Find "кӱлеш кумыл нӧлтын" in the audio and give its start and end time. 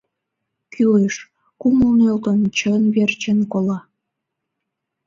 0.73-2.39